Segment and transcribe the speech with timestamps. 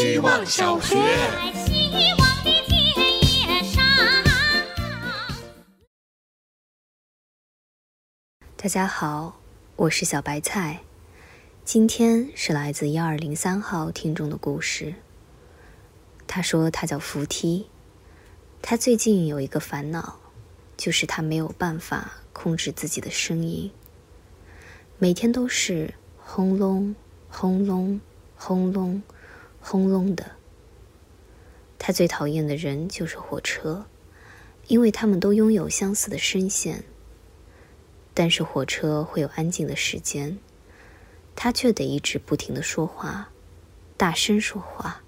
[0.00, 0.94] 希望小学。
[0.96, 2.80] 在希望的田
[3.20, 3.84] 野上。
[8.56, 9.38] 大家好，
[9.76, 10.80] 我是小白菜。
[11.66, 14.94] 今天是来自幺二零三号听众的故事。
[16.26, 17.66] 他说他叫扶梯，
[18.62, 20.18] 他最近有一个烦恼，
[20.78, 23.70] 就是他没有办法控制自己的声音，
[24.96, 26.96] 每天都是轰隆
[27.28, 28.00] 轰隆
[28.34, 29.02] 轰隆轰隆
[29.60, 30.32] 轰隆的。
[31.78, 33.86] 他最讨厌的人就是火车，
[34.66, 36.84] 因为他们都拥有相似的声线。
[38.12, 40.38] 但是火车会有安静的时间，
[41.34, 43.30] 他却得一直不停的说话，
[43.96, 45.02] 大声说话，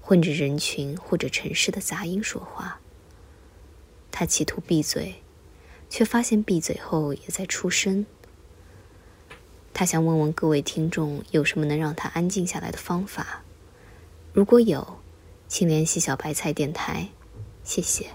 [0.00, 2.80] 混着人群或者城市的杂音说话。
[4.10, 5.22] 他企图闭嘴，
[5.88, 8.04] 却发现闭嘴后也在出声。
[9.72, 13.43] 他想问问各位听众，有什么能让他安静下来的方法？
[14.34, 14.98] 如果有，
[15.46, 17.10] 请联系小白菜电台，
[17.62, 18.10] 谢谢。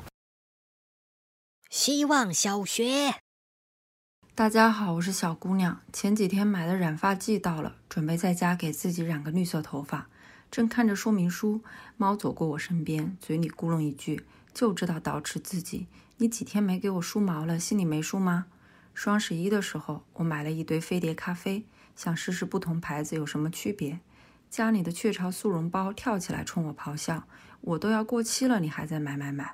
[1.69, 3.15] 希望小学。
[4.35, 5.79] 大家好，我是小姑娘。
[5.93, 10.09] 前几天买的染发剂到了，准备在家给自己染个绿色头发。
[10.51, 11.61] 正看着说明书，
[11.95, 15.87] 猫走过我身边，嘴里咕哝一句：“就知道捯饬自己。
[16.17, 18.47] 你几天没给我梳毛了，心里没数吗？”
[18.93, 21.63] 双十一的时候，我买了一堆飞碟咖啡，
[21.95, 24.01] 想试试不同牌子有什么区别。
[24.49, 27.23] 家里的雀巢速溶包跳起来冲我咆哮
[27.61, 29.53] ：“我都要过期了，你还在买买买！”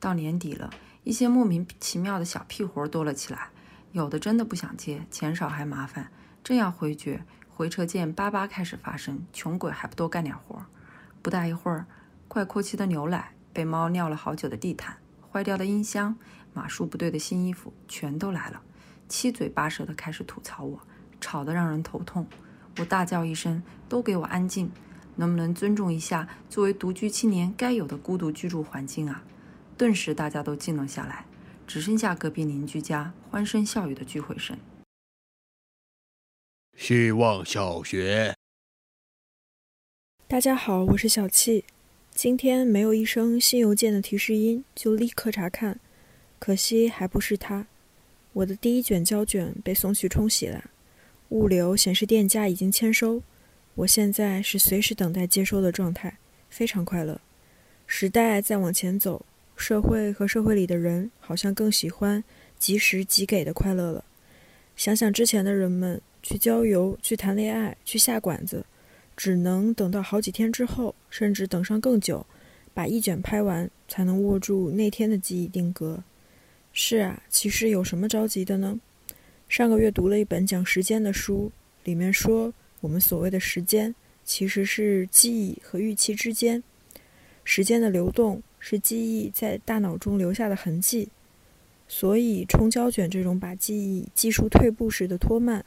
[0.00, 0.70] 到年底了，
[1.04, 3.50] 一些莫名其妙的小屁活多了起来。
[3.92, 6.10] 有的真的不想接，钱少还麻烦，
[6.42, 10.64] 正要回绝，回车键叭叭开始发生，穷鬼还不多干点活？
[11.20, 11.84] 不大一会儿，
[12.26, 14.96] 快过期的牛奶，被猫尿了好久的地毯，
[15.30, 16.16] 坏掉的音箱，
[16.54, 18.62] 码数不对的新衣服，全都来了，
[19.10, 20.80] 七嘴八舌的开始吐槽我，
[21.20, 22.26] 吵得让人头痛。
[22.78, 24.70] 我大叫一声：“都给我安静！
[25.16, 29.24] 能不能尊重一下作为独居青年该有的孤独居住环境啊？”
[29.76, 31.26] 顿时大家都静了下来。
[31.64, 34.58] 只剩下隔壁邻居家欢声笑语的聚会声。
[36.76, 38.34] 希望小学。
[40.26, 41.64] 大家好，我是小气。
[42.10, 45.80] 今天没有一声新邮件的提示音，就立刻查看。
[46.38, 47.66] 可惜还不是他。
[48.32, 50.70] 我的第一卷胶卷被送去冲洗了，
[51.32, 53.22] 物流显示店家已经签收。
[53.74, 56.18] 我现在是随时等待接收的状态，
[56.50, 57.18] 非常快乐。
[57.86, 59.24] 时代在往前走。
[59.54, 62.22] 社会和社会里的人好像更喜欢
[62.58, 64.04] 及时即给的快乐了。
[64.76, 68.64] 想想之前的人们去郊游、去谈恋爱、去下馆子，
[69.16, 72.26] 只能等到好几天之后，甚至等上更久，
[72.74, 76.02] 把一卷拍完才能握住那天的记忆定格。
[76.72, 78.80] 是啊，其实有什么着急的呢？
[79.52, 81.52] 上个月读了一本讲时间的书，
[81.84, 86.64] 里面说我们所谓的时间，其实是记忆和预期之间，
[87.44, 88.42] 时间的流动。
[88.58, 91.10] 是记忆在大脑中留下的痕迹，
[91.86, 95.66] 所以冲胶卷这种把记忆技术退步式的拖慢，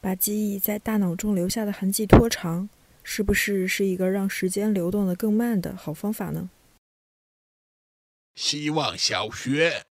[0.00, 2.68] 把记忆在大脑中留下的痕迹拖长，
[3.02, 6.48] 是不是是一个让时间流动的更慢的好方法呢？
[8.36, 9.86] 希望小学。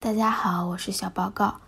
[0.00, 1.60] 大家好，我是小报告。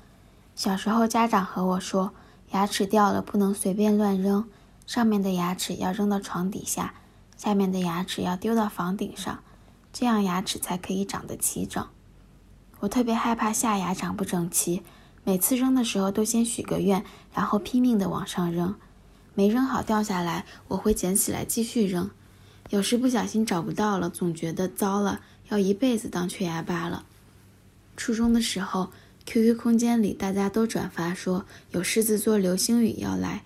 [0.56, 2.14] 小时候家长和我说，
[2.52, 4.48] 牙齿掉了不能随便乱扔，
[4.86, 6.94] 上面的牙齿要扔到床底下。
[7.36, 9.40] 下面的牙齿要丢到房顶上，
[9.92, 11.86] 这样牙齿才可以长得齐整。
[12.80, 14.82] 我特别害怕下牙长不整齐，
[15.24, 18.74] 每次扔的时候都先许个愿，然后拼命的往上扔。
[19.34, 22.10] 没扔好掉下来，我会捡起来继续扔。
[22.70, 27.04] 有时不小心找不到了，总觉得糟了，要一辈子当缺牙巴了。
[27.98, 28.90] 初中的时候
[29.26, 33.42] ，QQ 空间里大家都转发说有狮子座流星雨要来。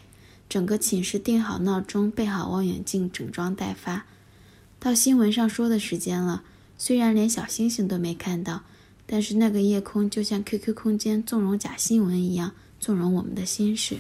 [0.48, 4.04] 整个寝室定好闹钟，备好望远镜，整装待发。
[4.80, 6.42] 到新闻上说的时间了，
[6.76, 8.64] 虽然连小星星都没看到，
[9.06, 13.98] 但是那个夜空就像 QQ 空间纵容假新闻一样，纵容我们的心事。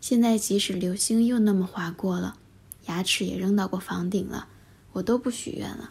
[0.00, 2.38] 现在即使流星又那么划过了，
[2.86, 4.48] 牙齿也扔到过房顶了，
[4.92, 5.90] 我都不许愿了。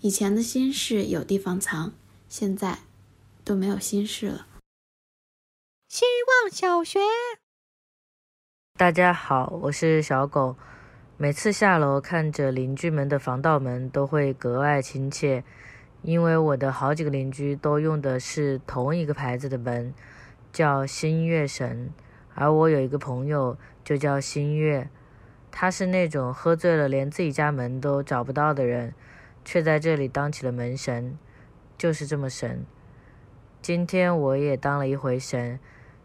[0.00, 1.92] 以前的心事有地方藏，
[2.28, 2.78] 现在
[3.44, 4.46] 都没有心事了。
[5.88, 7.00] 希望小学。
[8.78, 10.56] 大家好，我是小狗。
[11.16, 15.44] 每次下楼看着邻居们的防盗门，都会格外亲切，
[16.02, 19.94] 因为我的好几个邻居都用的是同一个牌子的门，
[20.52, 21.92] 叫新月神。
[22.34, 24.88] 而我有一个朋友就叫新月，
[25.50, 28.94] 他是那种喝醉了连自己家门都找不到的人，
[29.44, 31.18] 却在这里当起了门神，
[31.76, 32.64] 就是这么神。
[33.62, 35.60] 今天我也当了一回神，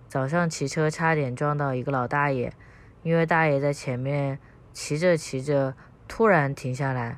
[0.08, 2.54] 早上骑车差点撞到一个老大爷。
[3.02, 4.38] 因为大爷在前面
[4.74, 5.74] 骑着骑着
[6.08, 7.18] 突然停下来，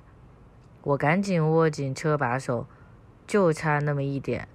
[0.81, 2.67] 我赶紧握紧车把手，
[3.27, 4.47] 就差那么一点。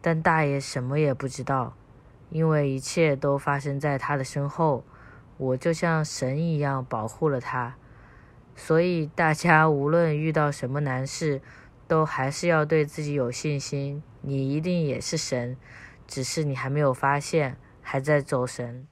[0.00, 1.76] 但大爷什么也不知道，
[2.30, 4.82] 因为一切都发生在他的身后，
[5.36, 7.76] 我就像神一样保护了他。
[8.56, 11.40] 所以大家无论遇到什么难事，
[11.86, 14.02] 都还是要对自己有信心。
[14.22, 15.56] 你一定也是神，
[16.06, 18.86] 只是你还没有发现，还在走神。